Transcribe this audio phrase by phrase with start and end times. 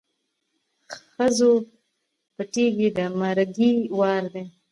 [1.13, 1.51] ښځو
[2.35, 4.43] پټېږی د مرګي وار دی